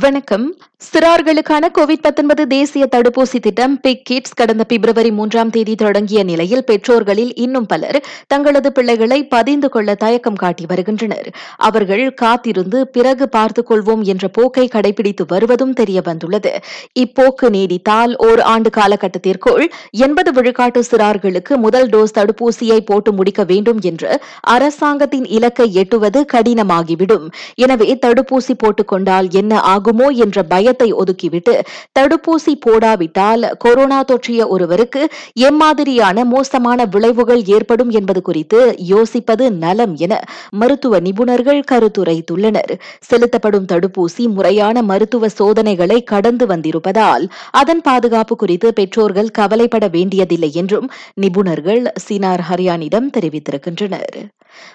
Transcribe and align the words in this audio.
வணக்கம். 0.00 0.56
சிறார்களுக்கான 0.92 1.66
கோவிட் 1.78 2.46
தேசிய 2.46 2.88
தடுப்பூசி 2.96 3.40
திட்டம் 3.40 3.80
பிக் 3.80 4.04
கிட்ஸ் 4.04 4.34
கடந்த 4.34 4.64
பிப்ரவரி 4.64 5.10
மூன்றாம் 5.10 5.50
தேதி 5.50 5.74
தொடங்கிய 5.74 6.22
நிலையில் 6.22 6.64
பெற்றோர்களில் 6.64 7.34
இன்னும் 7.34 7.66
பலர் 7.66 8.04
தங்களது 8.26 8.72
பிள்ளைகளை 8.72 9.26
பதிந்து 9.26 9.68
கொள்ள 9.68 9.94
தயக்கம் 9.94 10.34
காட்டி 10.34 10.64
வருகின்றனர். 10.68 11.32
அவர்கள் 11.56 12.14
காத்திருந்து 12.14 12.88
பிறகு 12.88 13.28
பார்த்துக் 13.28 13.72
கொள்வோம் 13.72 14.00
என்ற 14.00 14.28
போக்கை 14.28 14.68
கடைபிடித்து 14.72 15.22
வருவதும் 15.28 15.72
தெரிய 15.72 16.00
வந்துள்ளது. 16.04 16.60
இப்போக்கு 16.98 17.48
நீடித்தால் 17.48 18.16
ஓர் 18.16 18.40
ஆண்டு 18.40 18.70
காலகட்டத்திற்குள் 18.70 19.68
எண்பது 19.90 20.32
விழுக்காட்டு 20.32 20.82
சிறார்களுக்கு 20.90 21.56
முதல் 21.56 21.88
டோஸ் 21.88 22.14
தடுப்பூசியை 22.14 22.80
போட்டு 22.80 23.12
முடிக்க 23.12 23.44
வேண்டும் 23.44 23.78
என்று 23.82 24.20
அரசாங்கத்தின் 24.40 25.26
இலக்கை 25.26 25.74
எட்டுவது 25.74 26.26
கடினமாகிவிடும். 26.32 27.30
எனவே 27.54 27.98
தடுப்பூசி 28.06 28.52
போட்டுக் 28.58 28.88
கொண்டால் 28.88 29.28
என்ன 29.30 29.56
ஆகுமோ? 29.56 29.80
என்ற 30.14 30.42
பயத்தை 30.42 30.94
ஒதுக்கிவிட்டு 30.94 31.54
தடுப்பூசி 31.98 32.52
போடாவிட்டால் 32.66 33.56
கொரோனா 33.58 34.04
தொற்றிய 34.04 34.46
ஒருவருக்கு 34.46 35.08
எம்மாதிரியான 35.40 36.24
மோசமான 36.24 36.84
விளைவுகள் 36.84 37.44
ஏற்படும் 37.44 37.90
என்பது 37.90 38.22
குறித்து 38.22 38.74
யோசிப்பது 38.78 39.52
நலம் 39.52 39.96
என 39.96 40.24
மருத்துவ 40.50 41.00
நிபுணர்கள் 41.00 41.60
கருத்துரைத்துள்ளனர். 41.70 42.78
செலுத்தப்படும் 43.00 43.66
தடுப்பூசி 43.72 44.28
முறையான 44.28 44.82
மருத்துவ 44.82 45.28
சோதனைகளை 45.28 46.04
கடந்து 46.04 46.46
வந்திருப்பதால் 46.46 47.28
அதன் 47.50 47.80
பாதுகாப்பு 47.80 48.36
குறித்து 48.36 48.72
பெற்றோர்கள் 48.72 49.30
கவலைப்பட 49.30 49.88
வேண்டியதில்லை 49.88 50.50
என்றும் 50.52 50.90
நிபுணர்கள் 51.20 51.86
சினார் 52.08 52.44
ஹரியானிடம் 52.50 53.10
தெரிவித்திருக்கின்றனர். 53.18 54.28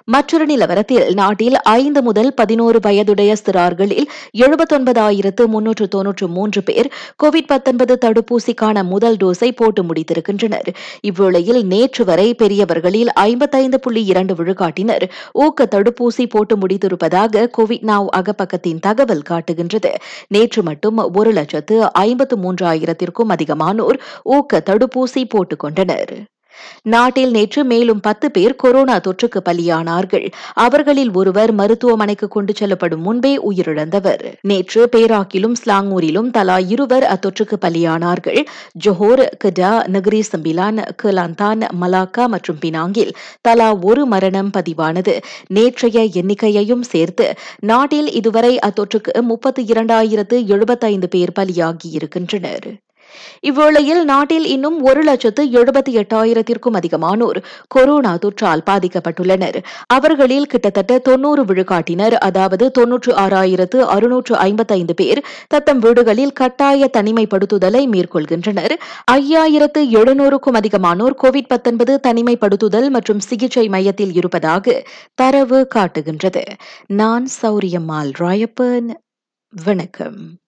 மற்றொரு 0.05 0.45
நிலவரத்தில் 0.45 1.13
நாட்டில் 1.13 1.61
ஐந்து 1.61 2.01
முதல் 2.01 2.33
பதினோரு 2.33 2.79
வயதுடைய 2.81 3.35
சிறார்களில் 3.45 4.05
எழுபத்தொன்பதாயிரத்து 4.37 5.45
முன்னூற்று 5.45 5.87
தொன்னூற்று 5.87 6.27
மூன்று 6.27 6.63
பேர் 6.63 6.93
கோவிட் 7.23 7.47
19 7.47 7.97
தடுப்பூசிக்கான 8.05 8.83
முதல் 8.83 9.15
டோஸை 9.15 9.51
போட்டு 9.55 9.83
முடித்திருக்கின்றனர். 9.83 10.67
இவ்வேளையில் 11.07 11.63
நேற்று 11.63 12.05
வரை 12.05 12.35
பெரியவர்களில் 12.35 13.11
ஐம்பத்தைந்து 13.13 13.79
புள்ளி 13.79 14.05
இரண்டு 14.05 14.33
விழுக்காட்டினர் 14.33 15.09
ஊக்க 15.33 15.67
தடுப்பூசி 15.71 16.25
போட்டு 16.29 16.57
முடித்திருப்பதாக 16.57 17.47
கோவிட் 17.57 17.85
நாவ் 17.87 18.07
அகப்பக்கத்தின் 18.15 18.79
தகவல் 18.79 19.21
காட்டுகின்றது. 19.21 19.93
நேற்று 20.27 20.63
மட்டும் 20.63 21.13
ஒரு 21.13 21.31
லட்சத்து 21.31 21.93
ஐம்பத்து 21.93 22.37
மூன்றாயிரத்திற்கும் 22.37 23.33
அதிகமானோர் 23.37 23.99
ஊக்க 24.23 24.61
தடுப்பூசி 24.65 25.23
போட்டுக் 25.29 25.59
கொண்டனர். 25.59 26.23
நாட்டில் 26.81 27.31
நேற்று 27.31 27.63
மேலும் 27.63 27.99
பத்து 27.99 28.31
பேர் 28.31 28.55
கொரோனா 28.55 28.99
தொற்றுக்கு 28.99 29.39
பலியானார்கள். 29.45 30.31
அவர்களில் 30.53 31.11
ஒருவர் 31.13 31.51
மருத்துவமனைக்கு 31.51 32.27
கொண்டு 32.27 32.53
செல்லப்படும் 32.55 33.01
முன்பே 33.01 33.39
உயிரிழந்தவர். 33.49 34.33
நேற்று 34.41 34.89
பேராக்கிலும் 34.95 35.53
ஸ்லாங்கூரிலும் 35.65 36.29
தலா 36.29 36.57
இருவர் 36.57 37.03
அத்தொற்றுக்கு 37.03 37.57
பலியானார்கள். 37.61 38.45
ஜொஹோர் 38.85 39.25
கடா 39.37 39.83
நகரி 39.87 40.21
சம்பிலான் 40.31 40.85
கலாந்தான் 41.03 41.61
மலாக்கா 41.81 42.27
மற்றும் 42.27 42.57
பினாங்கில் 42.65 43.13
தலா 43.41 43.77
ஒரு 43.81 44.05
மரணம் 44.05 44.51
பதிவானது. 44.57 45.21
நேற்றைய 45.47 46.03
எண்ணிக்கையையும் 46.03 46.81
சேர்த்து 46.81 47.33
நாட்டில் 47.59 48.11
இதுவரை 48.11 48.59
அத்தொற்றுக்கு 48.59 49.21
முப்பத்தி 49.21 49.63
இரண்டாயிரத்து 49.63 50.45
எழுபத்தைந்து 50.45 51.09
பேர் 51.09 51.31
பலியாகியிருக்கின்றனர். 51.39 52.67
இவ்வேளையில் 53.47 54.03
நாட்டில் 54.03 54.45
இன்னும் 54.45 54.81
ஒரு 54.81 55.03
லட்சத்து 55.03 55.45
எழுபத்தி 55.45 55.91
எட்டாயிரத்திற்கும் 55.91 56.77
அதிகமானோர் 56.79 57.43
கொரோனா 57.67 58.17
தொற்றால் 58.17 58.63
பாதிக்கப்பட்டுள்ளனர். 58.65 59.63
அவர்களில் 59.87 60.45
கிட்டத்தட்ட 60.45 60.99
தொன்னூறு 60.99 61.45
விழுக்காட்டினர் 61.45 62.13
அதாவது 62.13 62.71
தொன்னூற்று 62.71 63.13
ஆறாயிரத்து 63.13 63.79
அறுநூற்று 63.79 64.35
ஐம்பத்தைந்து 64.37 64.93
பேர் 64.93 65.23
தத்தம் 65.47 65.79
வீடுகளில் 65.79 66.33
கட்டாய 66.33 66.89
தனிமைப்படுத்துதலை 66.97 67.83
மேற்கொள்கின்றனர். 67.87 68.75
ஐயாயிரத்து 69.11 69.83
எழுநூறுக்கும் 69.91 70.57
அதிகமானோர் 70.57 71.15
கோவிட் 71.23 71.47
19 71.47 71.99
தனிமைப்படுத்துதல் 72.07 72.89
மற்றும் 72.89 73.19
சிகிச்சை 73.19 73.67
மையத்தில் 73.67 74.13
இருப்பதாக 74.13 74.83
தரவு 75.13 75.67
காட்டுகின்றது. 75.67 76.43
நான் 76.87 77.27
சௌரியம்மாள் 77.41 78.11
ராயப்பன். 78.19 78.89
வணக்கம். 79.53 80.31